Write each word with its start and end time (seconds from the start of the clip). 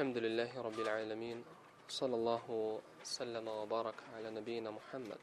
الحمد 0.00 0.18
لله 0.18 0.62
رب 0.62 0.78
العالمين 0.78 1.44
صلى 1.88 2.14
الله 2.14 2.44
وسلم 3.02 3.48
وبارك 3.48 3.94
على 4.16 4.30
نبينا 4.30 4.70
محمد 4.70 5.18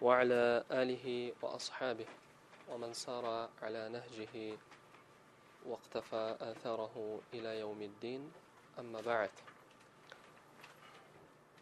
وعلى 0.00 0.64
آله 0.70 1.32
وأصحابه 1.42 2.06
ومن 2.70 2.92
سار 2.92 3.50
على 3.62 3.88
نهجه 3.88 4.58
واقتفى 5.66 6.36
آثاره 6.40 7.20
إلى 7.34 7.60
يوم 7.60 7.82
الدين 7.82 8.32
أما 8.78 9.00
بعد 9.00 9.30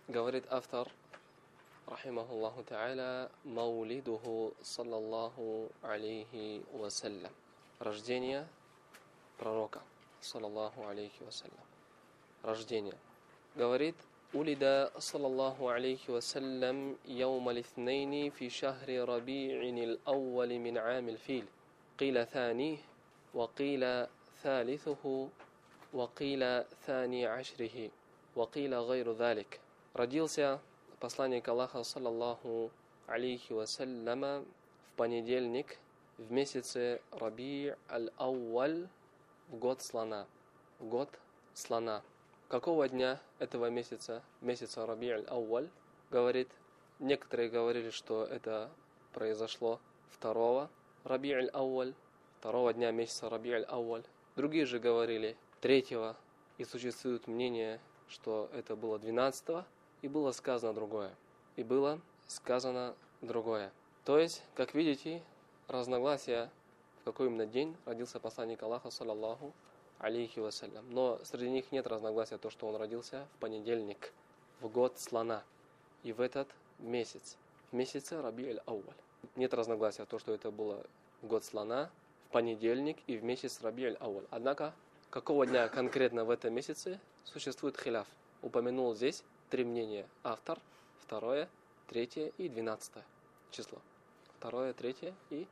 Говорит 0.09 0.47
автор, 0.51 0.87
рахимахуллаху 1.87 2.63
та'аля, 2.63 3.29
маулидуху 3.45 4.55
саллаллаху 4.63 5.69
алейхи 5.83 6.63
вассалям. 6.73 7.33
Рождение 7.81 8.47
пророка, 9.37 9.83
саллаллаху 10.21 10.87
алейхи 10.87 11.25
вассалям. 11.25 11.70
Рождение. 12.43 12.95
Говорит, 13.55 13.97
улида 14.33 14.93
саллаллаху 14.99 15.69
алейхи 15.69 16.11
вассалям 16.11 16.97
يوم 17.07 17.49
الاثنين 17.49 18.31
في 18.31 18.51
شهر 18.51 19.09
ربيع 19.09 19.63
الأول 19.63 20.59
من 20.59 20.79
عام 20.79 21.09
الفيل 21.09 21.45
قيل 21.99 22.27
ثانيه 22.27 22.77
وقيل 23.35 24.07
ثالثه 24.43 25.29
وقيل 25.93 26.65
ثاني 26.87 27.27
عشره 27.27 27.91
وقيل 28.37 28.75
غير 28.75 29.13
ذلك 29.13 29.61
Родился 29.95 30.61
посланник 31.01 31.49
Аллаха, 31.49 31.83
саллаллаху 31.83 32.71
алейхи 33.07 33.53
вассаляма, 33.55 34.45
в 34.93 34.97
понедельник 34.97 35.79
в 36.19 36.31
месяце 36.31 37.01
Раби 37.13 37.75
аль-Ауаль 37.91 38.89
в 39.49 39.57
год 39.57 39.81
слона. 39.81 40.27
В 40.79 40.89
год 40.89 41.09
слона. 41.55 42.03
Какого 42.52 42.90
дня 42.90 43.18
этого 43.40 43.70
месяца, 43.70 44.22
месяца 44.42 44.86
Раби 44.86 45.10
аль-Ауаль, 45.10 45.70
говорит, 46.10 46.50
некоторые 47.00 47.48
говорили, 47.48 47.92
что 47.92 48.26
это 48.26 48.70
произошло 49.14 49.80
второго 50.10 50.70
Раби 51.06 51.32
аль-Ауаль, 51.32 51.94
второго 52.40 52.74
дня 52.74 52.92
месяца 52.92 53.30
Раби 53.30 53.54
аль-Ауаль. 53.54 54.04
Другие 54.36 54.66
же 54.66 54.80
говорили 54.80 55.38
третьего, 55.62 56.18
и 56.58 56.66
существует 56.66 57.26
мнение, 57.26 57.80
что 58.10 58.50
это 58.52 58.76
было 58.76 59.00
12 59.00 59.64
и 60.02 60.10
было 60.10 60.34
сказано 60.34 60.74
другое. 60.74 61.16
И 61.56 61.64
было 61.64 62.02
сказано 62.28 62.96
другое. 63.22 63.72
То 64.04 64.20
есть, 64.20 64.44
как 64.56 64.74
видите, 64.74 65.24
разногласия, 65.70 66.50
в 67.00 67.06
какой 67.06 67.28
именно 67.28 67.46
день 67.46 67.78
родился 67.86 68.20
посланник 68.20 68.62
Аллаха, 68.62 68.92
саллаллаху 68.92 69.54
алейхи 70.02 70.40
вассалям. 70.40 70.90
Но 70.92 71.20
среди 71.24 71.50
них 71.50 71.72
нет 71.72 71.88
разногласия 71.88 72.38
то, 72.38 72.50
что 72.50 72.68
он 72.68 72.76
родился 72.76 73.28
в 73.36 73.40
понедельник, 73.40 74.12
в 74.60 74.68
год 74.68 75.00
слона. 75.00 75.44
И 76.04 76.12
в 76.12 76.22
этот 76.22 76.48
месяц, 76.80 77.38
в 77.72 77.76
месяце 77.76 78.22
Раби 78.22 78.50
аль-Ауаль. 78.50 78.84
Нет 79.36 79.54
разногласия 79.54 80.06
то, 80.06 80.18
что 80.20 80.34
это 80.34 80.52
было 80.52 80.84
в 81.22 81.28
год 81.28 81.46
слона, 81.46 81.92
в 82.28 82.32
понедельник 82.32 82.98
и 83.08 83.18
в 83.18 83.24
месяц 83.24 83.62
Раби 83.62 83.86
аль-Ауаль. 83.86 84.26
Однако, 84.32 84.74
какого 85.10 85.46
дня 85.46 85.70
конкретно 85.70 86.26
в 86.26 86.32
этом 86.32 86.54
месяце 86.54 87.00
существует 87.24 87.80
хиляф. 87.80 88.08
Упомянул 88.42 88.96
здесь 88.96 89.24
три 89.50 89.64
мнения. 89.64 90.08
Автор, 90.24 90.60
второе, 91.00 91.48
третье 91.88 92.32
и 92.38 92.50
двенадцатое 92.50 93.06
число. 93.52 93.78
Второе, 94.40 94.74
третье 94.74 95.14
и 95.30 95.46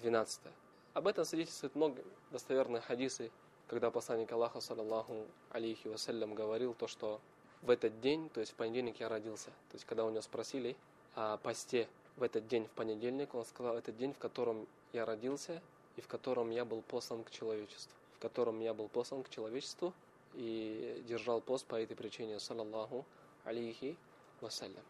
двенадцатое. 0.00 0.52
Об 0.92 1.06
этом 1.06 1.24
свидетельствует 1.24 1.74
много 1.74 2.02
достоверных 2.30 2.84
хадисы, 2.84 3.30
когда 3.68 3.90
посланник 3.90 4.32
Аллаха, 4.32 4.60
саллаллаху 4.60 5.26
алейхи 5.50 5.88
вассалям, 5.88 6.34
говорил 6.34 6.74
то, 6.74 6.88
что 6.88 7.20
в 7.62 7.70
этот 7.70 8.00
день, 8.00 8.30
то 8.30 8.40
есть 8.40 8.52
в 8.52 8.54
понедельник 8.54 8.98
я 9.00 9.08
родился. 9.08 9.50
То 9.70 9.74
есть 9.74 9.84
когда 9.84 10.04
у 10.04 10.10
него 10.10 10.22
спросили 10.22 10.76
о 11.14 11.36
посте 11.36 11.88
в 12.16 12.22
этот 12.22 12.48
день, 12.48 12.66
в 12.66 12.70
понедельник, 12.70 13.34
он 13.34 13.44
сказал, 13.44 13.76
этот 13.76 13.96
день, 13.96 14.12
в 14.14 14.18
котором 14.18 14.66
я 14.92 15.04
родился 15.04 15.60
и 15.96 16.00
в 16.00 16.08
котором 16.08 16.50
я 16.50 16.64
был 16.64 16.82
послан 16.82 17.24
к 17.24 17.30
человечеству. 17.30 17.92
В 18.16 18.20
котором 18.20 18.60
я 18.60 18.74
был 18.74 18.88
послан 18.88 19.22
к 19.22 19.28
человечеству 19.28 19.92
и 20.34 21.04
держал 21.06 21.40
пост 21.40 21.66
по 21.66 21.76
этой 21.76 21.94
причине, 21.94 22.40
саллаллаху 22.40 23.04
алейхи 23.44 23.96
вассалям. 24.40 24.82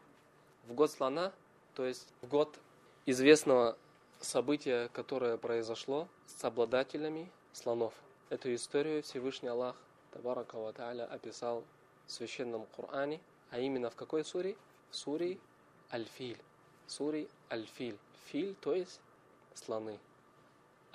В 0.67 0.75
год 0.75 0.91
слона, 0.91 1.33
то 1.75 1.85
есть 1.85 2.07
в 2.23 2.29
год 2.29 2.59
известного 3.07 3.77
события, 4.21 4.89
которое 4.93 5.37
произошло 5.37 6.07
с 6.27 6.45
обладателями 6.45 7.31
слонов. 7.53 7.95
Эту 8.30 8.54
историю 8.54 9.04
Всевышний 9.04 9.50
Аллах 9.50 9.76
Табарака 10.12 10.56
Ва 10.58 10.74
Тааля 10.74 11.06
описал 11.06 11.64
в 12.06 12.12
Священном 12.12 12.66
Коране, 12.76 13.20
а 13.52 13.60
именно 13.60 13.90
в 13.90 13.96
какой 13.96 14.24
суре? 14.24 14.56
В 14.92 14.96
суре 14.96 15.38
Аль-Филь. 15.92 16.38
Суре 16.88 17.28
Аль-Филь. 17.52 17.98
Филь, 18.26 18.56
то 18.62 18.74
есть 18.74 19.00
слоны. 19.56 20.00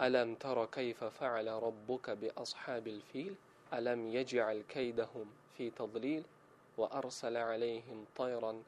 ألم 0.01 0.35
تر 0.35 0.67
كيف 0.67 1.05
فعل 1.05 1.49
ربك 1.49 2.11
بأصحاب 2.11 2.87
الفيل 2.87 3.35
ألم 3.73 4.09
يجعل 4.09 4.63
كيدهم 4.69 5.27
في 5.57 5.71
تضليل 5.71 6.23
وأرسل 6.79 7.37
عليهم 7.37 8.05
طيرا 8.17 8.63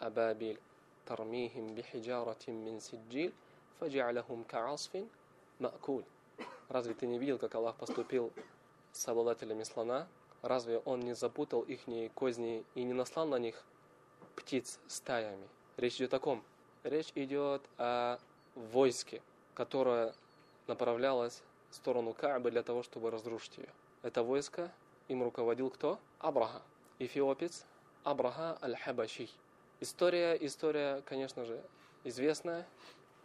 أبابيل 0.00 0.58
ترميهم 1.06 1.74
بحجارة 1.74 2.44
من 2.48 2.80
سجيل 2.80 3.32
فجعلهم 3.80 4.44
كعصف 4.48 5.04
مأكول 5.60 6.04
Разве 6.67 6.93
ты 6.93 7.07
не 7.07 7.17
видел, 7.17 7.37
как 7.37 7.55
Аллах 7.55 7.75
поступил 7.75 8.31
с 8.91 9.07
обладателями 9.07 9.63
слона? 9.63 10.07
Разве 10.41 10.79
Он 10.79 10.99
не 11.01 11.13
запутал 11.13 11.61
их 11.61 11.81
козни 12.13 12.63
и 12.75 12.83
не 12.83 12.93
наслал 12.93 13.27
на 13.27 13.37
них 13.37 13.63
птиц 14.35 14.79
стаями? 14.87 15.47
Речь 15.77 15.95
идет 15.95 16.13
о 16.13 16.19
ком? 16.19 16.43
Речь 16.83 17.11
идет 17.15 17.61
о 17.77 18.19
войске, 18.55 19.21
которое 19.53 20.13
направлялось 20.67 21.41
в 21.71 21.75
сторону 21.75 22.13
Каабы 22.13 22.51
для 22.51 22.63
того, 22.63 22.83
чтобы 22.83 23.11
разрушить 23.11 23.57
ее. 23.57 23.69
Это 24.01 24.23
войско 24.23 24.71
им 25.07 25.23
руководил 25.23 25.69
кто? 25.69 25.99
Абраха 26.19 26.61
эфиопец 26.99 27.65
Абраха 28.03 28.57
Аль-Хабаши. 28.61 29.29
История, 29.79 30.33
история, 30.35 31.01
конечно 31.05 31.45
же, 31.45 31.61
известная, 32.03 32.67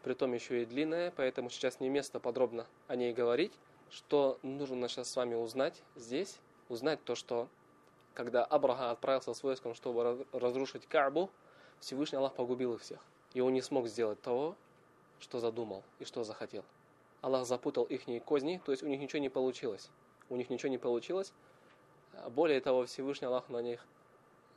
притом 0.04 0.32
еще 0.32 0.62
и 0.62 0.66
длинная, 0.66 1.12
поэтому 1.16 1.50
сейчас 1.50 1.80
не 1.80 1.88
место 1.88 2.20
подробно 2.20 2.66
о 2.86 2.96
ней 2.96 3.12
говорить. 3.12 3.52
Что 3.90 4.38
нужно 4.42 4.88
сейчас 4.88 5.10
с 5.10 5.16
вами 5.16 5.34
узнать 5.34 5.82
здесь? 5.96 6.38
Узнать 6.68 7.02
то, 7.04 7.14
что 7.14 7.48
когда 8.14 8.44
Абраха 8.44 8.90
отправился 8.90 9.34
с 9.34 9.42
войском, 9.42 9.74
чтобы 9.74 10.26
разрушить 10.32 10.86
Каабу, 10.86 11.30
Всевышний 11.80 12.18
Аллах 12.18 12.34
погубил 12.34 12.74
их 12.74 12.80
всех. 12.80 13.00
И 13.34 13.40
он 13.40 13.52
не 13.52 13.62
смог 13.62 13.88
сделать 13.88 14.20
того, 14.22 14.54
что 15.18 15.40
задумал 15.40 15.82
и 15.98 16.04
что 16.04 16.22
захотел. 16.22 16.64
Аллах 17.20 17.46
запутал 17.46 17.84
их 17.84 18.04
козни, 18.24 18.60
то 18.64 18.72
есть 18.72 18.82
у 18.82 18.86
них 18.86 19.00
ничего 19.00 19.20
не 19.20 19.28
получилось. 19.28 19.90
У 20.28 20.36
них 20.36 20.50
ничего 20.50 20.70
не 20.70 20.78
получилось, 20.78 21.32
более 22.30 22.60
того, 22.60 22.86
Всевышний 22.86 23.26
Аллах 23.26 23.48
на 23.48 23.60
них 23.60 23.84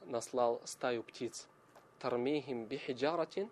наслал 0.06 0.62
стаю 0.66 1.04
птиц. 1.04 1.48
Тармихим 2.00 2.66
бихиджаратин 2.66 3.50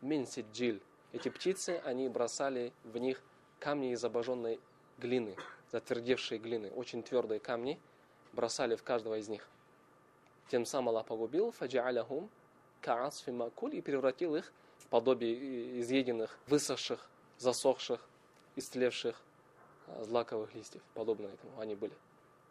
мин 0.00 0.26
сиджил. 0.26 0.80
Эти 1.14 1.28
птицы, 1.28 1.80
они 1.84 2.08
бросали 2.08 2.72
в 2.82 2.98
них 2.98 3.22
камни 3.60 3.92
из 3.92 4.04
обожженной 4.04 4.58
глины, 4.98 5.36
затвердевшей 5.70 6.38
глины, 6.38 6.72
очень 6.72 7.04
твердые 7.04 7.38
камни, 7.38 7.78
бросали 8.32 8.74
в 8.74 8.82
каждого 8.82 9.16
из 9.20 9.28
них. 9.28 9.46
Тем 10.48 10.66
самым 10.66 10.88
Аллах 10.88 11.06
погубил 11.06 11.54
фаджа'аляхум 11.56 12.28
каасфи 12.80 13.30
макуль 13.30 13.76
и 13.76 13.80
превратил 13.80 14.34
их 14.34 14.52
в 14.78 14.86
подобие 14.88 15.78
изъеденных, 15.80 16.36
высохших, 16.48 17.08
засохших, 17.38 18.00
истлевших 18.56 19.16
а, 19.86 20.02
злаковых 20.02 20.52
листьев. 20.56 20.82
Подобно 20.94 21.28
этому 21.28 21.60
они 21.60 21.76
были 21.76 21.94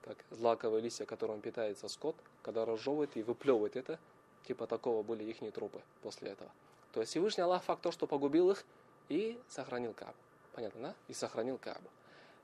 как 0.03 0.15
злаковые 0.31 0.81
листья, 0.81 1.03
которым 1.03 1.41
питается 1.41 1.89
скот, 1.89 2.15
когда 2.41 2.63
разжевывает 2.63 3.17
и 3.17 3.23
выплевывает 3.23 3.75
это, 3.75 3.99
типа 4.47 4.67
такого 4.67 5.03
были 5.03 5.25
их 5.25 5.39
трупы 5.53 5.81
после 6.01 6.29
этого. 6.31 6.49
То 6.93 6.99
есть 6.99 7.11
Всевышний 7.11 7.43
Аллах 7.43 7.63
факт 7.63 7.81
то, 7.81 7.91
что 7.91 8.07
погубил 8.07 8.51
их 8.51 8.63
и 9.09 9.39
сохранил 9.49 9.93
Каабу. 9.93 10.15
Понятно, 10.53 10.81
да? 10.81 10.95
И 11.07 11.13
сохранил 11.13 11.57
Каабу. 11.57 11.89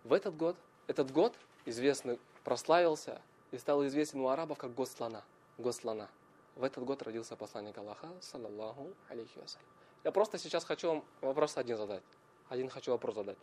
В 0.04 0.12
этот 0.12 0.36
год, 0.36 0.58
этот 0.88 1.12
год 1.12 1.36
известный, 1.66 2.20
прославился 2.44 3.22
и 3.52 3.58
стал 3.60 3.86
известен 3.86 4.20
у 4.22 4.28
арабов 4.28 4.58
как 4.58 4.74
год 4.74 4.90
слона. 4.90 5.24
Год 5.60 5.76
слона. 5.76 6.10
В 6.56 6.64
этот 6.64 6.84
год 6.84 7.02
родился 7.04 7.36
посланник 7.36 7.78
Аллаха, 7.78 8.10
саллаллаху 8.22 8.92
алейхи 9.08 9.38
вассалям. 9.38 9.68
Я 10.04 10.12
просто 10.12 10.40
сейчас 10.40 10.66
хочу 10.66 10.88
вам 10.88 11.04
вопрос 11.22 11.56
один 11.58 11.78
задать. 11.78 12.04
Один 12.50 12.70
хочу 12.70 12.92
вопрос 12.92 13.16
задать. 13.16 13.38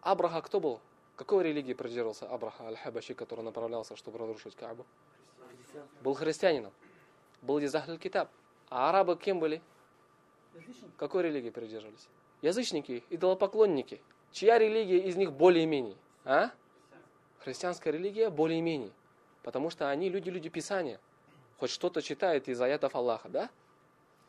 Абраха 0.00 0.40
кто 0.40 0.58
был? 0.58 0.80
Какой 1.16 1.44
религии 1.44 1.74
придерживался 1.74 2.26
Абраха 2.26 2.64
Аль-Хабаши, 2.64 3.14
который 3.14 3.44
направлялся, 3.44 3.94
чтобы 3.94 4.18
разрушить 4.18 4.56
Каабу? 4.56 4.86
Был 6.00 6.14
христианином. 6.14 6.72
Был 7.42 7.58
из 7.58 7.74
Ахль 7.74 7.98
Китаб. 7.98 8.30
А 8.70 8.88
арабы 8.88 9.16
кем 9.16 9.40
были? 9.40 9.60
Какой 10.96 11.24
религии 11.24 11.50
придерживались? 11.50 12.08
Язычники, 12.40 13.02
идолопоклонники. 13.10 14.00
Чья 14.30 14.58
религия 14.58 14.98
из 14.98 15.16
них 15.16 15.32
более-менее? 15.32 15.96
А? 16.24 16.52
Христианская 17.40 17.90
религия 17.90 18.30
более-менее. 18.30 18.92
Потому 19.42 19.70
что 19.70 19.90
они 19.90 20.08
люди-люди 20.08 20.48
Писания. 20.48 21.00
Хоть 21.58 21.70
что-то 21.70 22.00
читают 22.00 22.48
из 22.48 22.60
аятов 22.60 22.94
Аллаха, 22.94 23.28
да? 23.28 23.50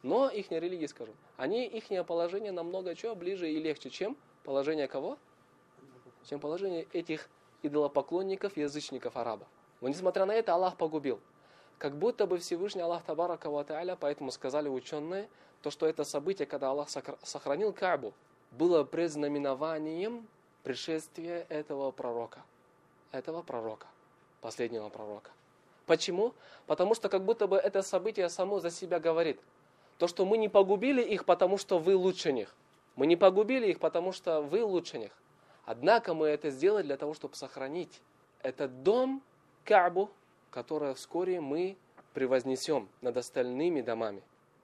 Но 0.01 0.27
их 0.29 0.49
религия, 0.49 0.87
скажем, 0.87 1.15
они, 1.37 1.67
их 1.67 1.85
положение 2.05 2.51
намного 2.51 2.95
чего 2.95 3.13
ближе 3.13 3.51
и 3.51 3.59
легче, 3.59 3.91
чем 3.91 4.17
положение 4.43 4.87
кого? 4.87 5.19
Чем 6.27 6.39
положение 6.39 6.87
этих 6.93 7.29
идолопоклонников, 7.61 8.57
язычников 8.57 9.15
арабов. 9.15 9.47
Но 9.79 9.89
несмотря 9.89 10.25
на 10.25 10.33
это, 10.33 10.53
Аллах 10.55 10.77
погубил. 10.77 11.19
Как 11.81 11.97
будто 11.97 12.27
бы 12.27 12.37
Всевышний 12.37 12.83
Аллах 12.83 13.01
Табарака 13.01 13.49
Ва 13.49 13.65
поэтому 13.99 14.29
сказали 14.29 14.69
ученые, 14.69 15.27
то, 15.63 15.71
что 15.71 15.87
это 15.87 16.03
событие, 16.03 16.45
когда 16.45 16.69
Аллах 16.69 16.89
сохранил 17.23 17.73
Кабу, 17.73 18.13
было 18.51 18.83
предзнаменованием 18.83 20.27
пришествия 20.61 21.47
этого 21.49 21.89
пророка. 21.89 22.43
Этого 23.11 23.41
пророка, 23.41 23.87
последнего 24.41 24.89
пророка. 24.89 25.31
Почему? 25.87 26.35
Потому 26.67 26.93
что 26.93 27.09
как 27.09 27.25
будто 27.25 27.47
бы 27.47 27.57
это 27.57 27.81
событие 27.81 28.29
само 28.29 28.59
за 28.59 28.69
себя 28.69 28.99
говорит. 28.99 29.39
То, 29.97 30.05
что 30.07 30.23
мы 30.23 30.37
не 30.37 30.49
погубили 30.49 31.01
их, 31.01 31.25
потому 31.25 31.57
что 31.57 31.79
вы 31.79 31.95
лучше 31.95 32.31
них. 32.31 32.55
Мы 32.95 33.07
не 33.07 33.15
погубили 33.15 33.65
их, 33.71 33.79
потому 33.79 34.11
что 34.11 34.41
вы 34.43 34.63
лучше 34.63 34.99
них. 34.99 35.17
Однако 35.65 36.13
мы 36.13 36.27
это 36.27 36.51
сделали 36.51 36.83
для 36.83 36.97
того, 36.97 37.15
чтобы 37.15 37.35
сохранить 37.35 38.03
этот 38.43 38.83
дом 38.83 39.23
Каабу, 39.63 40.11
которое 40.51 40.93
вскоре 40.93 41.41
мы 41.41 41.77
превознесем 42.13 42.89
над 43.01 43.17
остальными 43.17 43.81
домами 43.81 44.21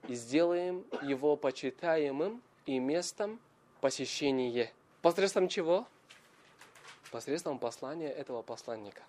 и 0.08 0.14
сделаем 0.14 0.86
его 1.02 1.36
почитаемым 1.36 2.42
и 2.66 2.80
местом 2.80 3.40
посещения. 3.82 4.72
Посредством 5.02 5.48
чего? 5.48 5.88
Посредством 7.12 7.58
послания 7.58 8.12
этого 8.12 8.42
посланника. 8.42 9.02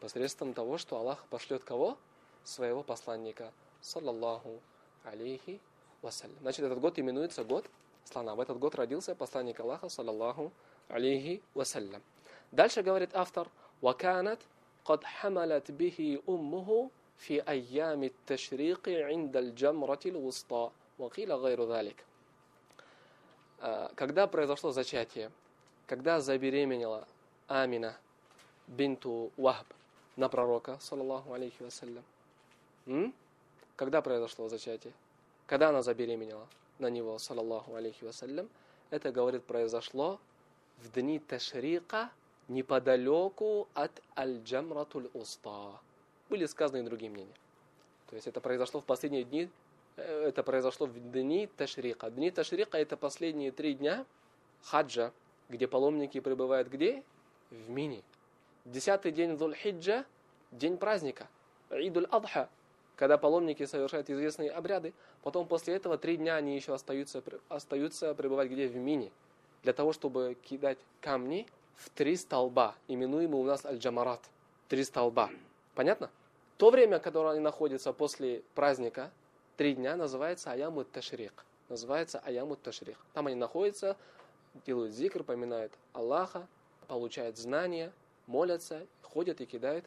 Посредством 0.00 0.54
того, 0.54 0.78
что 0.78 0.96
Аллах 0.96 1.26
пошлет 1.28 1.64
кого? 1.64 1.98
Своего 2.44 2.82
посланника. 2.82 3.52
Саллаллаху 3.80 4.60
алейхи 5.04 5.60
вассалям. 6.02 6.36
Значит, 6.40 6.64
этот 6.64 6.80
год 6.80 6.98
именуется 6.98 7.44
год 7.44 7.66
слона. 8.04 8.34
В 8.34 8.40
этот 8.40 8.58
год 8.58 8.74
родился 8.74 9.14
посланник 9.14 9.60
Аллаха, 9.60 9.88
саллаллаху 9.88 10.52
алейхи 10.88 11.42
вассалям. 11.54 12.02
Дальше 12.52 12.82
говорит 12.82 13.10
автор, 13.14 13.48
«Ваканат 13.80 14.40
قد 14.89 15.03
حملت 15.03 15.71
به 15.71 16.19
أمه 16.29 16.89
في 17.17 17.41
أيام 17.41 18.03
التشريق 18.03 18.89
عند 18.89 19.37
الجمرة 19.37 19.99
الوسطى 20.05 20.69
وقيل 20.99 21.33
غير 21.33 21.73
ذلك 21.73 22.05
когда 23.95 24.27
произошло 24.27 24.71
зачатие, 24.71 25.31
когда 25.87 26.19
забеременела 26.19 27.07
Амина 27.47 27.97
бинту 28.67 29.31
Вахб 29.37 29.65
на 30.15 30.29
пророка, 30.29 30.77
саллаллаху 30.81 31.33
алейхи 31.33 31.63
вассалям. 31.63 32.03
Когда 33.75 34.01
произошло 34.01 34.49
зачатие? 34.49 34.93
Когда 35.47 35.69
она 35.69 35.81
забеременела 35.81 36.47
на 36.79 36.89
него, 36.89 37.17
саллаллаху 37.17 37.75
алейхи 37.75 38.03
вассалям? 38.03 38.49
Это, 38.91 39.11
говорит, 39.11 39.43
произошло 39.45 40.19
в 40.77 40.91
дни 40.91 41.19
Ташрика 41.19 42.11
неподалеку 42.50 43.68
от 43.74 44.02
Аль-Джамратуль 44.16 45.08
Уста. 45.14 45.80
Были 46.28 46.46
сказаны 46.46 46.78
и 46.78 46.82
другие 46.82 47.10
мнения. 47.10 47.34
То 48.08 48.16
есть 48.16 48.26
это 48.26 48.40
произошло 48.40 48.80
в 48.80 48.84
последние 48.84 49.24
дни, 49.24 49.48
э, 49.96 50.24
это 50.28 50.42
произошло 50.42 50.86
в 50.86 51.12
дни 51.12 51.48
Ташрика. 51.56 52.10
Дни 52.10 52.30
Ташрика 52.30 52.76
это 52.76 52.96
последние 52.96 53.52
три 53.52 53.74
дня 53.74 54.04
хаджа, 54.64 55.12
где 55.48 55.68
паломники 55.68 56.18
пребывают 56.20 56.68
где? 56.68 57.04
В 57.50 57.70
Мини. 57.70 58.02
Десятый 58.64 59.12
день 59.12 59.32
Зуль-Хиджа, 59.32 60.04
день 60.50 60.76
праздника, 60.76 61.28
Идуль 61.70 62.06
Адха, 62.10 62.48
когда 62.96 63.16
паломники 63.16 63.64
совершают 63.64 64.10
известные 64.10 64.50
обряды. 64.50 64.92
Потом 65.22 65.46
после 65.46 65.74
этого 65.74 65.98
три 65.98 66.16
дня 66.16 66.34
они 66.36 66.56
еще 66.56 66.74
остаются, 66.74 67.22
остаются 67.48 68.12
пребывать 68.14 68.50
где? 68.50 68.66
В 68.66 68.76
Мини. 68.76 69.12
Для 69.62 69.72
того, 69.72 69.92
чтобы 69.92 70.36
кидать 70.42 70.78
камни 71.00 71.46
в 71.76 71.90
три 71.90 72.16
столба, 72.16 72.74
именуемые 72.88 73.42
у 73.42 73.44
нас 73.44 73.64
аль-джамарат. 73.64 74.20
Три 74.68 74.84
столба. 74.84 75.30
Понятно? 75.74 76.10
То 76.56 76.70
время, 76.70 76.98
которое 76.98 77.32
они 77.32 77.40
находятся 77.40 77.92
после 77.92 78.42
праздника, 78.54 79.10
три 79.56 79.74
дня, 79.74 79.96
называется 79.96 80.52
аямут 80.52 80.90
ташрик. 80.90 81.44
Называется 81.68 82.18
аямут 82.18 82.60
ташрик. 82.62 82.98
Там 83.14 83.28
они 83.28 83.36
находятся, 83.36 83.96
делают 84.66 84.92
зикр, 84.92 85.22
поминают 85.24 85.72
Аллаха, 85.92 86.46
получают 86.86 87.38
знания, 87.38 87.92
молятся, 88.26 88.86
ходят 89.02 89.40
и 89.40 89.46
кидают 89.46 89.84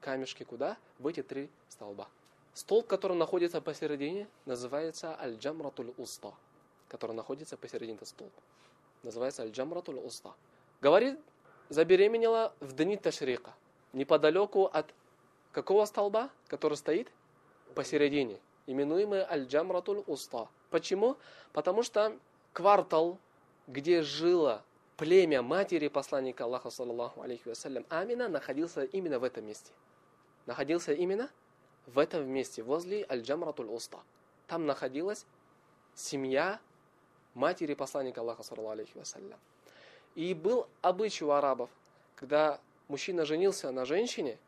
камешки 0.00 0.44
куда? 0.44 0.76
В 0.98 1.06
эти 1.06 1.22
три 1.22 1.50
столба. 1.68 2.08
Столб, 2.54 2.86
который 2.86 3.16
находится 3.16 3.60
посередине, 3.60 4.26
называется 4.44 5.16
аль-джамратуль 5.20 5.94
уста, 5.96 6.32
который 6.88 7.14
находится 7.14 7.56
посередине 7.56 7.94
этого 7.94 8.06
столба. 8.08 8.32
Называется 9.02 9.42
аль-джамратуль 9.42 9.98
уста. 9.98 10.34
Говорит, 10.80 11.18
забеременела 11.68 12.54
в 12.60 12.72
дни 12.72 12.96
Ташрика, 12.96 13.54
неподалеку 13.92 14.64
от 14.64 14.94
какого 15.52 15.84
столба, 15.84 16.30
который 16.48 16.76
стоит 16.76 17.12
посередине, 17.74 18.40
именуемый 18.66 19.20
Аль-Джамратуль 19.20 20.02
Уста. 20.06 20.48
Почему? 20.70 21.16
Потому 21.52 21.82
что 21.82 22.16
квартал, 22.52 23.18
где 23.66 24.02
жило 24.02 24.62
племя 24.96 25.42
матери 25.42 25.88
посланника 25.88 26.44
Аллаха, 26.44 26.70
саллаллаху 26.70 27.22
алейхи 27.22 27.48
вассалям, 27.48 27.84
Амина, 27.90 28.28
находился 28.28 28.84
именно 28.84 29.18
в 29.18 29.24
этом 29.24 29.46
месте. 29.46 29.72
Находился 30.46 30.92
именно 30.92 31.30
в 31.86 31.98
этом 31.98 32.26
месте, 32.28 32.62
возле 32.62 33.06
Аль-Джамратуль 33.10 33.68
Уста. 33.68 33.98
Там 34.46 34.64
находилась 34.66 35.26
семья 35.94 36.58
матери 37.34 37.74
посланника 37.74 38.22
Аллаха, 38.22 38.42
саллаллаху 38.42 38.72
алейхи 38.72 38.96
вассалям. 38.96 39.38
И 40.14 40.34
был 40.34 40.66
обычай 40.82 41.24
у 41.24 41.30
арабов, 41.30 41.70
когда 42.16 42.60
мужчина 42.88 43.24
женился 43.24 43.70
на 43.70 43.84
женщине, 43.84 44.38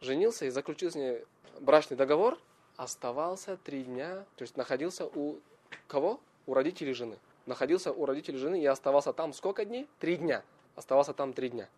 женился 0.00 0.46
и 0.46 0.50
заключил 0.50 0.90
с 0.90 0.94
ней 0.94 1.24
брачный 1.60 1.96
договор, 1.96 2.38
оставался 2.76 3.56
три 3.56 3.84
дня, 3.84 4.24
то 4.36 4.42
есть 4.42 4.56
находился 4.56 5.06
у 5.06 5.38
кого? 5.86 6.20
У 6.46 6.54
родителей 6.54 6.92
жены. 6.92 7.18
Находился 7.46 7.92
у 7.92 8.04
родителей 8.04 8.38
жены 8.38 8.60
и 8.60 8.66
оставался 8.66 9.12
там 9.12 9.32
сколько 9.32 9.64
дней? 9.64 9.88
Три 10.00 10.16
дня. 10.16 10.42
Оставался 10.74 11.14
там 11.14 11.32
три 11.32 11.50
дня. 11.50 11.68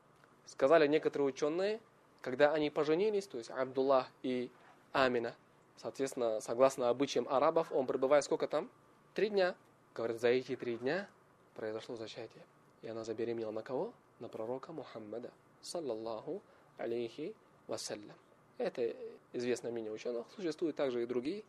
Сказали 0.46 0.86
некоторые 0.86 1.28
ученые, 1.28 1.80
когда 2.22 2.52
они 2.52 2.70
поженились, 2.70 3.26
то 3.26 3.38
есть 3.38 3.50
Абдуллах 3.50 4.08
и 4.22 4.50
Амина, 4.92 5.34
соответственно, 5.76 6.40
согласно 6.40 6.88
обычаям 6.88 7.28
арабов, 7.28 7.70
он 7.72 7.86
пребывает 7.86 8.24
сколько 8.24 8.46
там? 8.46 8.70
Три 9.14 9.28
дня. 9.28 9.54
Говорят, 9.94 10.20
за 10.20 10.28
эти 10.28 10.56
три 10.56 10.76
дня 10.76 11.08
произошло 11.54 11.96
зачатие. 11.96 12.42
И 12.83 12.87
она 12.87 13.03
забеременела 13.03 13.51
на 13.51 13.61
кого? 13.61 13.93
На 14.19 14.27
пророка 14.27 14.71
Мухаммада, 14.71 15.31
саллаллаху 15.61 16.41
алейхи 16.77 17.35
вассалям. 17.67 18.15
Это 18.57 18.93
известное 19.33 19.71
мнение 19.71 19.91
ученых. 19.91 20.25
Существуют 20.35 20.75
также 20.75 21.03
и 21.03 21.05
другие 21.05 21.43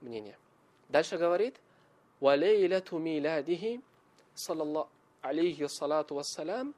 мнения. 0.00 0.38
Дальше 0.88 1.16
говорит, 1.16 1.56
وَلَيْلَةُ 2.20 2.98
مِيلَادِهِ 2.98 3.80
صلى 4.34 4.62
الله 4.62 4.86
عليه 5.24 5.64
الصلاة 5.64 6.06
والسلام 6.10 6.74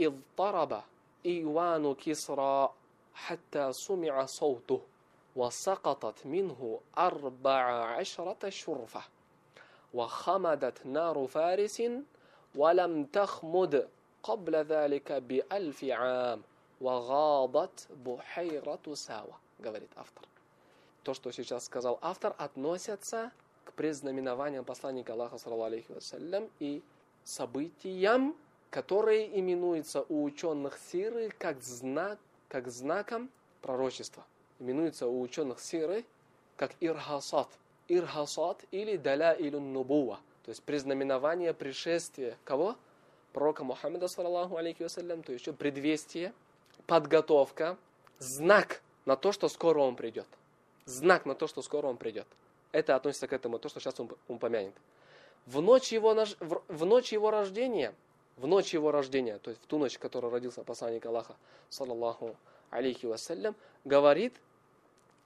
اضطرب 0.00 0.82
إيوان 1.26 1.94
كسرى 1.94 2.74
حتى 3.14 3.72
سمع 3.72 4.24
صوته 4.26 4.80
وسقطت 5.36 6.26
منه 6.26 6.80
أربع 6.98 7.84
عشرة 7.84 8.48
شرفة 8.48 9.02
وخمدت 9.94 10.86
نار 10.86 11.26
فارس 11.26 11.82
ولم 12.54 13.04
تخمد 13.04 13.88
قبل 14.22 14.56
ذلك 14.56 15.12
بألف 15.12 15.84
عام 15.84 16.42
وغاضت 16.80 17.88
بحيرة 18.04 18.94
ساوى 18.94 19.34
говорит 19.58 19.90
автор. 19.96 20.24
То, 21.02 21.14
что 21.14 21.30
сейчас 21.30 21.64
сказал 21.64 21.98
автор, 22.02 22.34
относится 22.38 23.32
к 23.64 23.72
предзнаменованиям 23.72 24.64
посланника 24.64 25.12
Аллаха, 25.12 25.38
саллаллаху 25.38 25.94
вассалям, 25.94 26.48
и 26.60 26.82
событиям, 27.24 28.34
которые 28.70 29.38
именуются 29.38 30.04
у 30.08 30.24
ученых 30.24 30.78
сиры 30.78 31.30
как, 31.38 31.62
знак, 31.62 32.18
как 32.48 32.68
знаком 32.68 33.30
пророчества. 33.62 34.24
Именуются 34.58 35.06
у 35.06 35.20
ученых 35.20 35.60
сиры 35.60 36.04
как 36.56 36.72
ирхасат. 36.80 37.48
Ирхасат 37.88 38.64
или 38.70 38.96
даля 38.96 39.32
или 39.32 39.56
нубуа. 39.56 40.18
то 40.49 40.51
есть 40.51 40.63
признаменование 40.63 41.53
пришествия 41.53 42.35
кого? 42.43 42.75
Пророка 43.33 43.63
Мухаммеда, 43.63 44.07
саллаллаху 44.07 44.57
алейхи 44.57 44.81
вассалям, 44.81 45.21
то 45.21 45.31
есть 45.31 45.45
еще 45.45 45.53
предвестие, 45.53 46.33
подготовка, 46.87 47.77
знак 48.17 48.81
на 49.05 49.15
то, 49.15 49.31
что 49.31 49.47
скоро 49.47 49.81
он 49.81 49.95
придет. 49.95 50.25
Знак 50.85 51.27
на 51.27 51.35
то, 51.35 51.45
что 51.45 51.61
скоро 51.61 51.85
он 51.85 51.97
придет. 51.97 52.25
Это 52.71 52.95
относится 52.95 53.27
к 53.27 53.33
этому, 53.33 53.59
то, 53.59 53.69
что 53.69 53.79
сейчас 53.79 53.99
он 53.99 54.09
упомянет. 54.27 54.73
В 55.45 55.61
ночь 55.61 55.91
его, 55.91 56.15
в 56.39 56.85
ночь 56.85 57.13
его 57.13 57.29
рождения, 57.29 57.93
в 58.35 58.47
ночь 58.47 58.73
его 58.73 58.89
рождения, 58.89 59.37
то 59.37 59.51
есть 59.51 59.61
в 59.61 59.67
ту 59.67 59.77
ночь, 59.77 59.97
в 59.97 59.99
которой 59.99 60.31
родился 60.31 60.63
посланник 60.63 61.05
Аллаха, 61.05 61.35
саллаллаху 61.69 62.35
алейхи 62.71 63.05
вассалям, 63.05 63.55
говорит, 63.85 64.33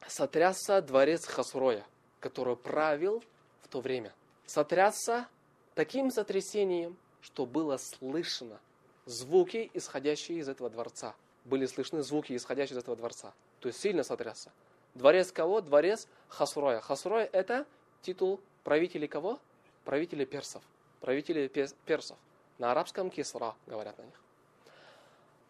сотрясся 0.06 0.82
дворец 0.82 1.26
Хасроя, 1.28 1.86
который 2.20 2.58
правил 2.58 3.24
в 3.62 3.70
то 3.70 3.80
время. 3.80 4.12
Сотрясся 4.46 5.28
таким 5.76 6.12
сотрясением, 6.12 6.98
что 7.22 7.46
было 7.46 7.78
слышно 7.78 8.60
звуки, 9.06 9.72
исходящие 9.74 10.40
из 10.40 10.50
этого 10.50 10.70
дворца. 10.70 11.16
Были 11.46 11.66
слышны 11.66 12.04
звуки, 12.04 12.36
исходящие 12.36 12.76
из 12.76 12.84
этого 12.84 12.96
дворца. 12.96 13.34
То 13.60 13.68
есть 13.68 13.80
сильно 13.80 14.04
сотрясся. 14.04 14.52
Дворец 14.94 15.32
кого? 15.32 15.62
Дворец 15.62 16.08
Хасроя. 16.28 16.80
Хасроя 16.80 17.30
это 17.32 17.66
титул 18.02 18.40
правителей 18.64 19.08
кого? 19.08 19.40
Правителей 19.86 20.26
персов. 20.26 20.62
Правителей 21.02 21.50
персов. 21.50 22.18
На 22.60 22.72
арабском 22.72 23.10
кисра 23.10 23.56
говорят 23.66 23.98
на 23.98 24.04
них. 24.04 24.22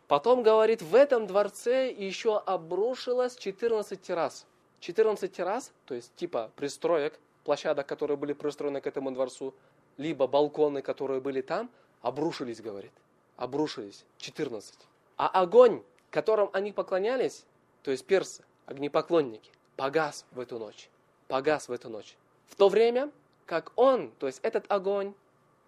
Потом 0.08 0.44
говорит, 0.44 0.82
в 0.82 0.96
этом 0.96 1.28
дворце 1.28 1.92
еще 1.92 2.38
обрушилось 2.38 3.36
14 3.36 4.02
террас. 4.02 4.46
14 4.80 5.32
террас, 5.32 5.72
то 5.86 5.96
есть 5.96 6.14
типа 6.16 6.52
пристроек, 6.56 7.20
площадок, 7.44 7.88
которые 7.88 8.18
были 8.18 8.34
пристроены 8.34 8.82
к 8.82 8.88
этому 8.88 9.12
дворцу, 9.12 9.54
либо 9.98 10.28
балконы, 10.28 10.82
которые 10.82 11.22
были 11.22 11.42
там, 11.42 11.70
обрушились, 12.02 12.62
говорит. 12.62 12.92
Обрушились. 13.38 14.06
14. 14.18 14.76
А 15.18 15.28
огонь, 15.28 15.84
которым 16.10 16.50
они 16.54 16.72
поклонялись, 16.72 17.46
то 17.84 17.92
есть 17.92 18.06
персы, 18.06 18.44
огнепоклонники, 18.66 19.52
погас 19.76 20.26
в 20.32 20.40
эту 20.40 20.60
ночь. 20.60 20.90
Погас 21.28 21.68
в 21.68 21.72
эту 21.72 21.90
ночь. 21.90 22.16
В 22.48 22.56
то 22.56 22.70
время, 22.70 23.12
как 23.46 23.72
он, 23.76 24.12
то 24.20 24.28
есть 24.28 24.40
этот 24.44 24.72
огонь, 24.72 25.14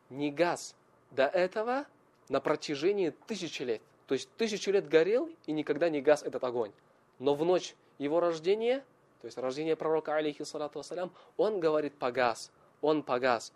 не 0.09 0.31
гас 0.31 0.75
до 1.11 1.25
этого 1.25 1.85
на 2.29 2.39
протяжении 2.39 3.09
тысячи 3.27 3.63
лет. 3.63 3.81
То 4.07 4.13
есть 4.13 4.29
тысячу 4.37 4.71
лет 4.71 4.87
горел 4.87 5.29
и 5.45 5.51
никогда 5.51 5.89
не 5.89 6.01
гас 6.01 6.23
этот 6.23 6.43
огонь. 6.43 6.71
Но 7.19 7.33
в 7.33 7.43
ночь 7.43 7.75
его 7.97 8.19
рождения, 8.19 8.83
то 9.25 9.27
есть 9.27 9.39
рождения 9.39 9.75
пророка, 9.75 10.15
алейхи 10.17 10.43
салату 10.43 10.77
вассалям, 10.77 11.11
он 11.35 11.59
говорит 11.59 11.97
погас, 11.97 12.51
он 12.79 13.01
погас. 13.01 13.51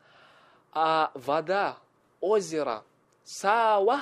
А 0.71 1.11
вода, 1.13 1.77
озеро 2.21 2.83
Сава, 3.23 4.01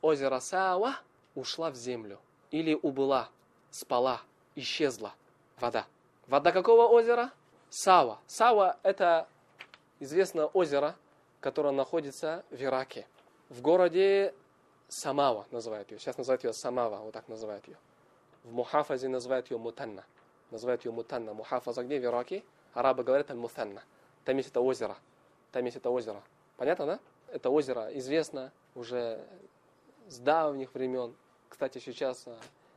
озеро 0.00 0.38
Сава 0.38 0.94
ушла 1.34 1.72
в 1.72 1.74
землю. 1.74 2.20
Или 2.52 2.78
убыла, 2.80 3.30
спала, 3.72 4.20
исчезла 4.54 5.12
вода. 5.58 5.86
Вода 6.28 6.52
какого 6.52 6.86
озера? 6.86 7.32
Сава. 7.68 8.20
Сава 8.28 8.76
это 8.84 9.26
известное 9.98 10.46
озеро, 10.46 10.94
которое 11.40 11.72
находится 11.72 12.44
в 12.50 12.62
Ираке. 12.62 13.08
В 13.48 13.60
городе 13.60 14.36
Самава 14.86 15.48
называют 15.50 15.90
ее. 15.90 15.98
Сейчас 15.98 16.16
называют 16.16 16.44
ее 16.44 16.52
Самава, 16.52 16.98
вот 17.00 17.12
так 17.12 17.26
называют 17.26 17.66
ее. 17.66 17.76
В 18.44 18.52
Мухафазе 18.52 19.08
называют 19.08 19.50
ее 19.50 19.58
Мутанна. 19.58 20.04
Называют 20.50 20.84
ее 20.84 20.92
Мутанна. 20.92 21.34
Мухафаза 21.34 21.82
где 21.84 22.00
в 22.00 22.04
Ираке? 22.04 22.42
Арабы 22.74 23.04
говорят 23.04 23.30
Аль-Мутанна. 23.30 23.82
Там 24.24 24.36
есть 24.36 24.50
это 24.50 24.60
озеро. 24.60 24.96
Там 25.52 25.64
есть 25.64 25.76
это 25.76 25.90
озеро. 25.90 26.22
Понятно, 26.56 26.86
да? 26.86 27.00
Это 27.28 27.50
озеро 27.50 27.88
известно 27.98 28.52
уже 28.74 29.24
с 30.08 30.18
давних 30.18 30.74
времен. 30.74 31.14
Кстати, 31.48 31.78
сейчас 31.78 32.26
а, 32.26 32.36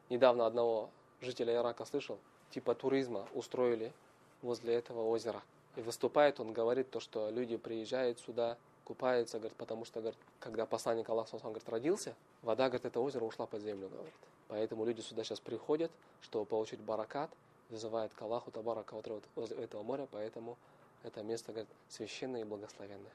недавно 0.09 0.45
одного 0.45 0.89
жителя 1.21 1.55
Ирака 1.55 1.85
слышал, 1.85 2.17
типа 2.51 2.75
туризма 2.75 3.27
устроили 3.33 3.93
возле 4.41 4.73
этого 4.75 5.07
озера. 5.07 5.41
И 5.75 5.81
выступает, 5.81 6.39
он 6.39 6.51
говорит 6.51 6.89
то, 6.89 6.99
что 6.99 7.29
люди 7.29 7.55
приезжают 7.57 8.19
сюда, 8.19 8.57
купаются, 8.83 9.37
говорит, 9.39 9.57
потому 9.57 9.85
что, 9.85 10.01
говорит, 10.01 10.19
когда 10.39 10.65
посланник 10.65 11.07
Аллаха 11.09 11.37
говорит, 11.37 11.69
родился, 11.69 12.15
вода, 12.41 12.67
говорит, 12.67 12.85
это 12.85 12.99
озеро 12.99 13.23
ушла 13.23 13.45
под 13.45 13.61
землю, 13.61 13.87
говорит. 13.87 14.13
Поэтому 14.49 14.83
люди 14.83 14.99
сюда 14.99 15.23
сейчас 15.23 15.39
приходят, 15.39 15.91
чтобы 16.21 16.45
получить 16.45 16.81
баракат, 16.81 17.29
вызывают 17.71 18.13
к 18.13 18.21
Аллаху 18.21 18.51
Табарака 18.51 18.95
возле 19.35 19.57
этого 19.57 19.81
моря, 19.81 20.07
поэтому 20.11 20.57
это 21.03 21.23
место, 21.23 21.51
говорит, 21.51 21.69
священное 21.89 22.41
и 22.41 22.43
благословенное. 22.43 23.11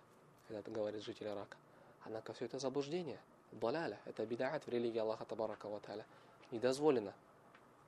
Это 0.49 0.71
говорит 0.71 1.03
житель 1.03 1.27
Ирака. 1.27 1.57
Однако 2.05 2.33
все 2.33 2.47
это 2.47 2.59
заблуждение, 2.59 3.19
баляля, 3.53 3.99
это 4.07 4.25
бидаат 4.27 4.67
в 4.67 4.69
религии 4.69 4.99
Аллаха 4.99 5.25
Табарака 5.25 5.67
Ваталя. 5.69 6.05
Не 6.51 6.59
дозволено 6.59 7.13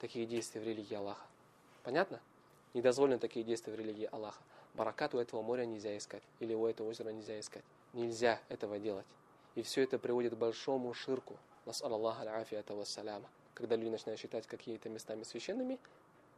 такие 0.00 0.26
действия 0.26 0.60
в 0.60 0.64
религии 0.64 0.94
Аллаха. 0.94 1.26
Понятно? 1.84 2.20
Не 2.74 2.82
дозволено 2.82 3.18
такие 3.18 3.44
действия 3.44 3.72
в 3.72 3.76
религии 3.76 4.08
Аллаха. 4.10 4.40
Баракат 4.74 5.14
у 5.14 5.18
этого 5.18 5.42
моря 5.42 5.64
нельзя 5.64 5.96
искать. 5.96 6.22
Или 6.40 6.54
у 6.54 6.66
этого 6.66 6.88
озера 6.88 7.10
нельзя 7.10 7.38
искать. 7.40 7.64
Нельзя 7.92 8.40
этого 8.48 8.78
делать. 8.78 9.06
И 9.54 9.62
все 9.62 9.82
это 9.82 9.98
приводит 9.98 10.34
к 10.34 10.36
большому 10.36 10.92
ширку. 10.94 11.36
Нас 11.64 11.82
Аллаха 11.82 12.44
вассаляма. 12.68 13.28
Когда 13.54 13.76
люди 13.76 13.88
начинают 13.88 14.20
считать 14.20 14.46
какие-то 14.46 14.88
местами 14.88 15.24
священными, 15.24 15.78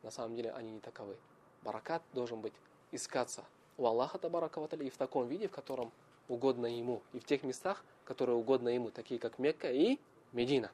на 0.03 0.11
самом 0.11 0.37
деле 0.37 0.53
они 0.53 0.71
не 0.71 0.81
таковы. 0.81 1.17
Баракат 1.63 2.03
должен 2.13 2.41
быть 2.41 2.55
искаться 2.93 3.45
у 3.77 3.87
Аллаха 3.87 4.19
Табарака 4.19 4.61
и 4.61 4.91
в 4.91 4.97
таком 4.97 5.29
виде, 5.29 5.49
в 5.49 5.53
котором 5.53 5.93
угодно 6.29 6.67
ему. 6.67 7.03
И 7.13 7.19
в 7.19 7.25
тех 7.25 7.43
местах, 7.43 7.85
которые 8.05 8.37
угодно 8.37 8.69
ему, 8.69 8.91
такие 8.91 9.21
как 9.21 9.39
Мекка 9.39 9.71
и 9.71 9.99
Медина. 10.33 10.71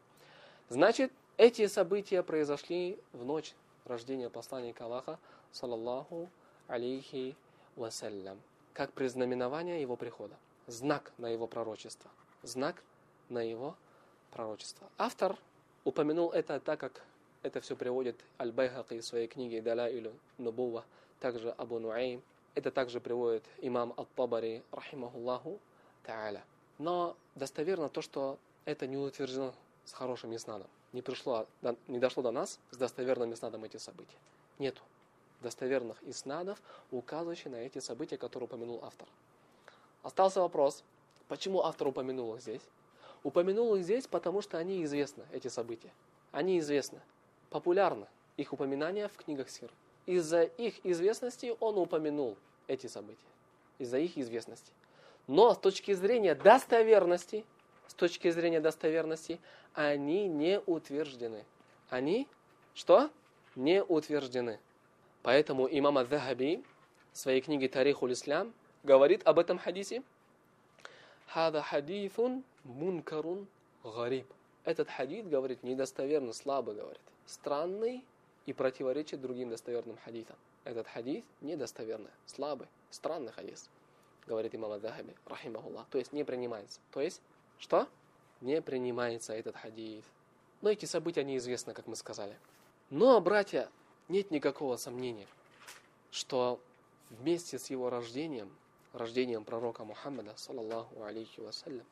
Значит, 0.68 1.12
эти 1.36 1.66
события 1.66 2.22
произошли 2.22 2.98
в 3.12 3.24
ночь 3.24 3.54
рождения 3.84 4.28
посланника 4.28 4.84
Аллаха, 4.84 5.18
саллаллаху 5.52 6.28
алейхи 6.66 7.36
вассалям, 7.76 8.40
как 8.72 8.92
признаменование 8.92 9.80
его 9.80 9.96
прихода, 9.96 10.36
знак 10.66 11.12
на 11.18 11.28
его 11.28 11.46
пророчество, 11.46 12.10
знак 12.42 12.82
на 13.28 13.40
его 13.40 13.76
пророчество. 14.30 14.88
Автор 14.98 15.36
упомянул 15.84 16.30
это 16.30 16.58
так, 16.60 16.80
как 16.80 17.02
это 17.46 17.60
все 17.60 17.76
приводит 17.76 18.16
Аль-Байхаки 18.40 19.00
в 19.00 19.04
своей 19.04 19.28
книге 19.28 19.62
Далаилю 19.62 20.12
Нубува, 20.38 20.84
также 21.20 21.50
Абу 21.52 21.78
Нуайм, 21.78 22.22
это 22.54 22.70
также 22.70 23.00
приводит 23.00 23.44
имам 23.58 23.94
Ат-Табари, 23.96 24.62
рахимахуллаху 24.72 25.60
та'аля. 26.04 26.42
Но 26.78 27.16
достоверно 27.34 27.88
то, 27.88 28.02
что 28.02 28.38
это 28.64 28.86
не 28.86 28.96
утверждено 28.96 29.54
с 29.84 29.92
хорошим 29.92 30.34
иснадом. 30.34 30.68
Не, 30.92 31.02
пришло, 31.02 31.46
не 31.86 31.98
дошло 31.98 32.22
до 32.22 32.30
нас 32.30 32.58
с 32.70 32.76
достоверным 32.76 33.32
иснадом 33.32 33.64
эти 33.64 33.76
события. 33.76 34.18
Нету 34.58 34.82
достоверных 35.42 36.02
иснадов, 36.02 36.60
указывающих 36.90 37.46
на 37.52 37.56
эти 37.56 37.78
события, 37.78 38.16
которые 38.16 38.46
упомянул 38.46 38.80
автор. 38.82 39.06
Остался 40.02 40.40
вопрос, 40.40 40.82
почему 41.28 41.62
автор 41.62 41.88
упомянул 41.88 42.34
их 42.34 42.42
здесь? 42.42 42.62
Упомянул 43.22 43.74
их 43.76 43.84
здесь, 43.84 44.06
потому 44.06 44.40
что 44.40 44.58
они 44.58 44.82
известны, 44.84 45.24
эти 45.32 45.48
события. 45.48 45.92
Они 46.32 46.58
известны, 46.58 47.00
популярны 47.50 48.06
их 48.36 48.52
упоминания 48.52 49.08
в 49.08 49.16
книгах 49.16 49.48
Сир. 49.48 49.70
Из-за 50.06 50.42
их 50.42 50.84
известности 50.84 51.54
он 51.60 51.78
упомянул 51.78 52.36
эти 52.68 52.86
события. 52.86 53.18
Из-за 53.78 53.98
их 53.98 54.16
известности. 54.16 54.72
Но 55.26 55.54
с 55.54 55.58
точки 55.58 55.92
зрения 55.92 56.34
достоверности, 56.34 57.44
с 57.88 57.94
точки 57.94 58.30
зрения 58.30 58.60
достоверности, 58.60 59.40
они 59.74 60.28
не 60.28 60.60
утверждены. 60.60 61.44
Они 61.90 62.28
что? 62.74 63.10
Не 63.56 63.82
утверждены. 63.82 64.60
Поэтому 65.22 65.66
имам 65.66 65.98
Ад-Захаби 65.98 66.62
в 67.12 67.18
своей 67.18 67.40
книге 67.40 67.68
Тарихул 67.68 68.12
Ислам 68.12 68.52
говорит 68.84 69.26
об 69.26 69.38
этом 69.38 69.58
хадисе. 69.58 70.02
Хада 71.26 71.62
хадифун 71.62 72.44
мункарун 72.64 73.48
гариб. 73.82 74.26
Этот 74.64 74.88
хадис, 74.88 75.26
говорит, 75.26 75.62
недостоверно, 75.62 76.32
слабо, 76.32 76.72
говорит. 76.72 77.00
Странный 77.26 78.04
и 78.46 78.52
противоречит 78.52 79.20
другим 79.20 79.50
достоверным 79.50 79.98
хадисам. 80.04 80.36
Этот 80.64 80.86
хадис 80.86 81.24
недостоверный, 81.40 82.10
слабый, 82.26 82.68
странный 82.90 83.32
хадис, 83.32 83.68
говорит 84.26 84.54
имам 84.54 84.72
Ад-Захаби, 84.72 85.14
рахимахуллах. 85.26 85.86
То 85.90 85.98
есть 85.98 86.12
не 86.12 86.24
принимается. 86.24 86.80
То 86.92 87.00
есть, 87.00 87.20
что? 87.58 87.88
Не 88.40 88.62
принимается 88.62 89.32
этот 89.32 89.56
хадис. 89.56 90.04
Но 90.62 90.70
эти 90.70 90.86
события 90.86 91.24
неизвестны, 91.24 91.74
как 91.74 91.86
мы 91.86 91.96
сказали. 91.96 92.36
Но, 92.90 93.20
братья, 93.20 93.68
нет 94.08 94.30
никакого 94.30 94.76
сомнения, 94.76 95.26
что 96.10 96.60
вместе 97.10 97.58
с 97.58 97.70
его 97.70 97.90
рождением, 97.90 98.50
рождением 98.92 99.44
пророка 99.44 99.84
Мухаммада, 99.84 100.34
саллаллаху 100.36 101.02
алейхи 101.02 101.40
вассалям, 101.40 101.84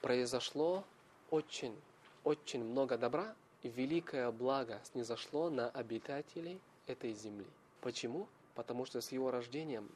произошло 0.00 0.84
очень, 1.30 1.76
очень 2.24 2.64
много 2.64 2.98
добра 2.98 3.34
великое 3.62 4.30
благо 4.30 4.80
снизошло 4.84 5.50
на 5.50 5.68
обитателей 5.70 6.60
этой 6.86 7.12
земли. 7.12 7.46
Почему? 7.80 8.28
Потому 8.54 8.84
что 8.84 9.00
с 9.00 9.12
его 9.12 9.30
рождением 9.30 9.88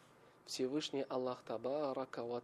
Всевышний 0.47 1.05
Аллах 1.09 1.43
Табарака 1.45 2.23
Ва 2.25 2.43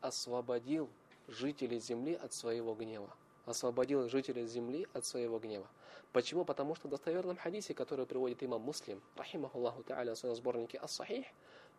освободил 0.00 0.88
жителей 1.28 1.80
земли 1.80 2.14
от 2.14 2.32
своего 2.32 2.74
гнева. 2.74 3.10
Освободил 3.46 4.08
жителей 4.08 4.46
земли 4.46 4.86
от 4.92 5.04
своего 5.04 5.38
гнева. 5.38 5.66
Почему? 6.12 6.44
Потому 6.44 6.74
что 6.74 6.88
в 6.88 6.90
достоверном 6.90 7.36
хадисе, 7.36 7.74
который 7.74 8.06
приводит 8.06 8.42
имам 8.42 8.62
Муслим, 8.62 9.02
рахимахуллаху 9.16 9.82
та'аля, 9.82 10.14
в 10.14 10.18
своем 10.18 10.36
сборнике 10.36 10.78
Ас-Сахих, 10.78 11.26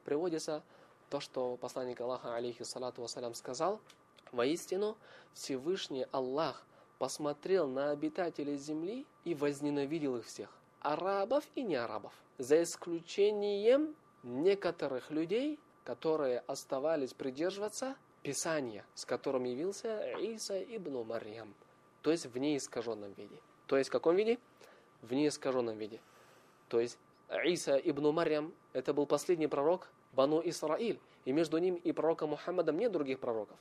приводится 0.03 0.61
то, 1.09 1.19
что 1.19 1.57
посланник 1.57 2.01
Аллаха, 2.01 2.35
алейхи 2.35 2.63
салату 2.63 3.01
вассалям, 3.01 3.33
сказал, 3.33 3.79
«Воистину, 4.31 4.97
Всевышний 5.33 6.05
Аллах 6.11 6.65
посмотрел 6.97 7.67
на 7.67 7.91
обитателей 7.91 8.57
земли 8.57 9.05
и 9.23 9.35
возненавидел 9.35 10.17
их 10.17 10.25
всех. 10.25 10.49
Арабов 10.81 11.43
и 11.55 11.63
не 11.63 11.75
арабов. 11.75 12.13
За 12.37 12.61
исключением 12.61 13.95
некоторых 14.23 15.11
людей, 15.11 15.59
которые 15.83 16.39
оставались 16.47 17.13
придерживаться 17.13 17.95
Писания, 18.23 18.85
с 18.95 19.05
которым 19.05 19.43
явился 19.43 20.17
Иса 20.17 20.61
ибн 20.61 21.05
Марьям. 21.05 21.53
То 22.01 22.11
есть 22.11 22.25
в 22.25 22.37
неискаженном 22.37 23.13
виде. 23.13 23.39
То 23.67 23.77
есть 23.77 23.89
в 23.89 23.91
каком 23.91 24.15
виде? 24.15 24.39
В 25.01 25.13
неискаженном 25.13 25.77
виде. 25.77 25.99
То 26.69 26.79
есть 26.79 26.97
Иса 27.45 27.77
ибн 27.77 28.11
Марьям, 28.11 28.53
это 28.73 28.93
был 28.93 29.05
последний 29.05 29.47
пророк 29.47 29.89
Бану 30.13 30.41
Исраиль. 30.43 30.99
И 31.25 31.31
между 31.31 31.57
ним 31.57 31.75
и 31.75 31.91
пророком 31.91 32.31
Мухаммадом 32.31 32.77
нет 32.77 32.91
других 32.91 33.19
пророков. 33.19 33.57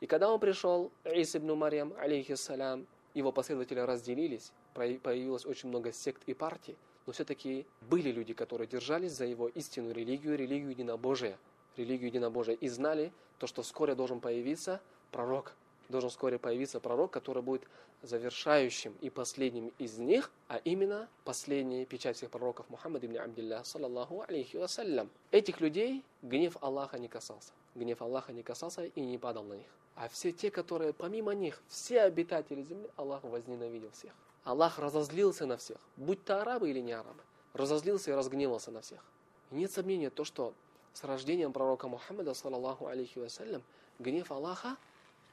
И 0.00 0.06
когда 0.06 0.32
он 0.32 0.40
пришел, 0.40 0.90
Иса 1.04 1.38
ибн 1.38 1.52
Марьям, 1.54 1.92
алейхиссалям, 1.98 2.86
его 3.14 3.32
последователи 3.32 3.80
разделились, 3.80 4.52
появилось 4.74 5.44
очень 5.44 5.68
много 5.68 5.92
сект 5.92 6.22
и 6.26 6.34
партий, 6.34 6.76
но 7.06 7.12
все-таки 7.12 7.66
были 7.82 8.10
люди, 8.10 8.32
которые 8.32 8.66
держались 8.66 9.12
за 9.12 9.26
его 9.26 9.48
истинную 9.48 9.94
религию, 9.94 10.38
религию 10.38 10.70
единобожия, 10.70 11.38
религию 11.76 12.08
единобожия, 12.08 12.54
и 12.54 12.68
знали 12.68 13.12
то, 13.38 13.46
что 13.46 13.62
вскоре 13.62 13.94
должен 13.94 14.20
появиться 14.20 14.80
пророк, 15.10 15.54
должен 15.88 16.08
вскоре 16.08 16.38
появиться 16.38 16.80
пророк, 16.80 17.10
который 17.10 17.42
будет 17.42 17.62
завершающим 18.02 18.94
и 19.02 19.10
последним 19.10 19.72
из 19.78 19.98
них, 19.98 20.30
а 20.48 20.56
именно 20.64 21.08
последняя 21.24 21.84
печать 21.84 22.16
всех 22.16 22.30
пророков 22.30 22.70
Мухаммад 22.70 23.04
ибн 23.04 23.18
Абдилля, 23.18 23.62
саллаллаху 23.64 24.22
алейхи 24.26 24.56
вассалям. 24.56 25.10
Этих 25.30 25.60
людей 25.60 26.02
гнев 26.22 26.56
Аллаха 26.62 26.98
не 26.98 27.08
касался. 27.08 27.52
Гнев 27.74 28.02
Аллаха 28.02 28.32
не 28.32 28.42
касался 28.42 28.84
и 28.84 29.00
не 29.00 29.18
падал 29.18 29.44
на 29.44 29.54
них. 29.54 29.66
А 29.94 30.08
все 30.08 30.32
те, 30.32 30.50
которые 30.50 30.92
помимо 30.92 31.34
них, 31.34 31.62
все 31.68 32.02
обитатели 32.02 32.62
земли, 32.62 32.88
Аллах 32.96 33.22
возненавидел 33.24 33.90
всех. 33.90 34.12
Аллах 34.44 34.78
разозлился 34.78 35.46
на 35.46 35.56
всех, 35.56 35.78
будь 35.96 36.24
то 36.24 36.40
арабы 36.40 36.70
или 36.70 36.80
не 36.80 36.92
арабы. 36.92 37.20
Разозлился 37.52 38.10
и 38.10 38.14
разгневался 38.14 38.70
на 38.70 38.80
всех. 38.80 39.04
И 39.50 39.56
нет 39.56 39.70
сомнения, 39.70 40.10
то, 40.10 40.24
что 40.24 40.54
с 40.92 41.04
рождением 41.04 41.52
пророка 41.52 41.88
Мухаммада, 41.88 42.34
саллаллаху 42.34 42.86
алейхи 42.86 43.18
вассалям, 43.18 43.62
гнев 43.98 44.32
Аллаха 44.32 44.76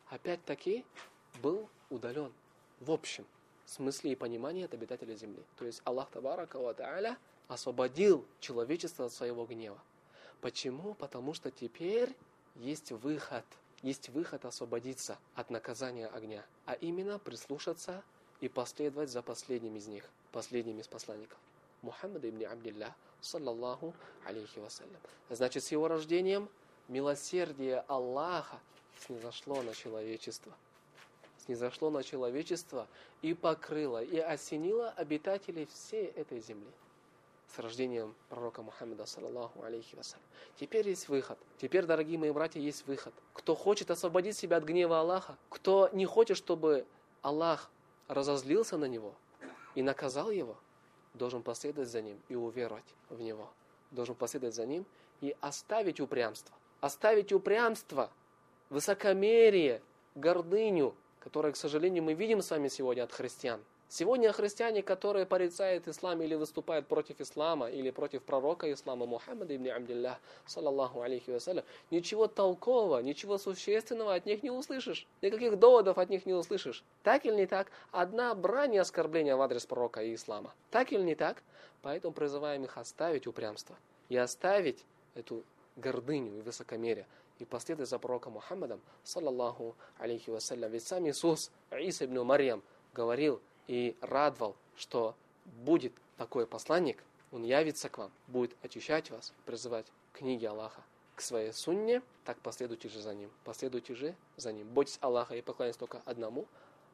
опять-таки 0.09 0.85
был 1.41 1.69
удален 1.89 2.33
в 2.79 2.91
общем 2.91 3.25
смысле 3.65 4.11
и 4.11 4.15
понимании 4.15 4.65
от 4.65 4.73
обитателей 4.73 5.15
земли. 5.15 5.43
То 5.57 5.65
есть 5.65 5.81
Аллах 5.83 6.09
Табарака 6.09 6.57
Ва 6.59 6.75
освободил 7.47 8.25
человечество 8.39 9.05
от 9.05 9.13
своего 9.13 9.45
гнева. 9.45 9.79
Почему? 10.41 10.93
Потому 10.93 11.33
что 11.33 11.51
теперь 11.51 12.15
есть 12.57 12.91
выход. 12.91 13.45
Есть 13.83 14.09
выход 14.09 14.45
освободиться 14.45 15.17
от 15.35 15.49
наказания 15.51 16.07
огня. 16.07 16.43
А 16.65 16.73
именно 16.73 17.19
прислушаться 17.19 18.03
и 18.41 18.47
последовать 18.47 19.09
за 19.09 19.21
последним 19.21 19.75
из 19.75 19.87
них, 19.87 20.03
последним 20.31 20.79
из 20.79 20.87
посланников. 20.87 21.37
Мухаммад 21.83 22.25
ибн 22.25 22.45
Абдилля, 22.45 22.95
саллаллаху 23.21 23.93
алейхи 24.25 24.59
вассалям. 24.59 24.99
Значит, 25.29 25.63
с 25.63 25.71
его 25.71 25.87
рождением 25.87 26.49
милосердие 26.87 27.81
Аллаха 27.87 28.59
снизошло 28.99 29.61
на 29.61 29.73
человечество. 29.73 30.53
Снизошло 31.45 31.89
на 31.91 32.03
человечество 32.03 32.87
и 33.21 33.33
покрыло, 33.33 34.03
и 34.03 34.17
осенило 34.17 34.89
обитателей 34.91 35.67
всей 35.67 36.07
этой 36.07 36.39
земли. 36.39 36.71
С 37.47 37.59
рождением 37.59 38.13
пророка 38.29 38.61
Мухаммада, 38.61 39.05
саллаллаху 39.05 39.63
алейхи 39.63 39.95
вассалям. 39.95 40.23
Теперь 40.59 40.87
есть 40.87 41.07
выход. 41.07 41.37
Теперь, 41.57 41.85
дорогие 41.85 42.17
мои 42.17 42.31
братья, 42.31 42.59
есть 42.59 42.85
выход. 42.87 43.13
Кто 43.33 43.55
хочет 43.55 43.89
освободить 43.89 44.37
себя 44.37 44.57
от 44.57 44.63
гнева 44.63 44.99
Аллаха, 44.99 45.37
кто 45.49 45.89
не 45.93 46.05
хочет, 46.05 46.37
чтобы 46.37 46.85
Аллах 47.21 47.71
разозлился 48.07 48.77
на 48.77 48.85
него 48.85 49.13
и 49.75 49.81
наказал 49.81 50.29
его, 50.29 50.57
должен 51.13 51.41
последовать 51.41 51.89
за 51.89 52.01
ним 52.01 52.21
и 52.29 52.35
уверовать 52.35 52.85
в 53.09 53.21
него. 53.21 53.49
Должен 53.91 54.15
последовать 54.15 54.55
за 54.55 54.65
ним 54.65 54.85
и 55.21 55.35
оставить 55.41 55.99
упрямство. 55.99 56.55
Оставить 56.81 57.31
упрямство– 57.31 58.11
высокомерие, 58.69 59.81
гордыню, 60.15 60.95
которое, 61.19 61.53
к 61.53 61.57
сожалению, 61.57 62.03
мы 62.03 62.13
видим 62.13 62.41
с 62.41 62.51
вами 62.51 62.67
сегодня 62.67 63.03
от 63.03 63.11
христиан. 63.11 63.63
Сегодня 63.89 64.33
христиане, 64.33 64.83
которые 64.83 65.25
порицают 65.25 65.87
ислам 65.87 66.21
или 66.21 66.35
выступают 66.35 66.87
против 66.87 67.21
ислама, 67.21 67.69
или 67.69 67.89
против 67.89 68.21
пророка 68.21 68.71
ислама 68.71 69.05
Мухаммада 69.05 69.55
ибн 69.55 69.69
Абдиллах, 69.69 70.19
саллаллаху 70.45 71.01
алейхи 71.01 71.29
вассалям, 71.29 71.63
ничего 71.89 72.27
толкового, 72.27 72.99
ничего 72.99 73.37
существенного 73.37 74.13
от 74.13 74.25
них 74.25 74.43
не 74.43 74.51
услышишь. 74.51 75.07
Никаких 75.21 75.57
доводов 75.57 75.97
от 75.97 76.09
них 76.09 76.25
не 76.25 76.33
услышишь. 76.33 76.83
Так 77.03 77.25
или 77.25 77.33
не 77.33 77.45
так? 77.45 77.71
Одна 77.91 78.35
брань 78.35 78.73
и 78.73 78.77
оскорбление 78.77 79.37
в 79.37 79.41
адрес 79.41 79.65
пророка 79.65 80.03
и 80.03 80.15
ислама. 80.15 80.53
Так 80.69 80.91
или 80.91 81.01
не 81.01 81.15
так? 81.15 81.41
Поэтому 81.81 82.13
призываем 82.13 82.65
их 82.65 82.77
оставить 82.77 83.25
упрямство 83.25 83.77
и 84.09 84.17
оставить 84.17 84.83
эту 85.15 85.43
гордыню 85.77 86.37
и 86.37 86.41
высокомерие 86.41 87.07
и 87.39 87.45
последовать 87.45 87.89
за 87.89 87.99
пророком 87.99 88.33
Мухаммадом, 88.33 88.81
саллаллаху 89.05 89.75
алейхи 89.97 90.29
вассалям. 90.29 90.71
Ведь 90.71 90.85
сам 90.85 91.07
Иисус, 91.07 91.51
Иса 91.71 92.03
ибн 92.03 92.23
Марьям, 92.23 92.63
говорил 92.93 93.39
и 93.67 93.95
радовал, 94.01 94.55
что 94.75 95.15
будет 95.45 95.93
такой 96.17 96.47
посланник, 96.47 97.03
он 97.31 97.43
явится 97.43 97.89
к 97.89 97.97
вам, 97.97 98.11
будет 98.27 98.55
очищать 98.63 99.11
вас, 99.11 99.33
призывать 99.45 99.85
книги 100.13 100.45
Аллаха 100.45 100.81
к 101.15 101.21
своей 101.21 101.51
сунне, 101.51 102.01
так 102.25 102.37
последуйте 102.39 102.89
же 102.89 103.01
за 103.01 103.13
ним. 103.15 103.31
Последуйте 103.43 103.95
же 103.95 104.15
за 104.37 104.53
ним. 104.53 104.67
Бойтесь 104.67 104.99
Аллаха 105.01 105.35
и 105.35 105.41
поклоняйтесь 105.41 105.79
только 105.79 106.01
одному 106.05 106.45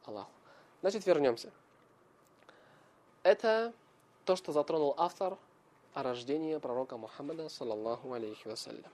Аллаху. 0.04 0.30
Значит, 0.80 1.06
вернемся. 1.06 1.50
Это 3.22 3.72
то, 4.24 4.34
что 4.36 4.52
затронул 4.52 4.94
автор 4.96 5.36
о 5.92 6.02
рождении 6.02 6.56
пророка 6.56 6.96
Мухаммада, 6.96 7.48
саллаллаху 7.48 8.12
алейхи 8.12 8.48
вассалям. 8.48 8.90